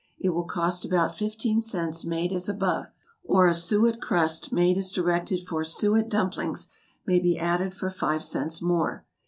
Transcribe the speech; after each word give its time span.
It 0.17 0.29
will 0.29 0.45
cost 0.45 0.83
about 0.83 1.15
fifteen 1.15 1.61
cents 1.61 2.03
made 2.03 2.31
as 2.33 2.49
above; 2.49 2.87
or 3.23 3.45
a 3.45 3.53
suet 3.53 4.01
crust, 4.01 4.51
made 4.51 4.75
as 4.79 4.91
directed 4.91 5.45
for 5.47 5.63
SUET 5.63 6.09
DUMPLINGS, 6.09 6.69
may 7.05 7.19
be 7.19 7.37
added 7.37 7.75
for 7.75 7.91
five 7.91 8.23
cents 8.23 8.63
more. 8.63 9.05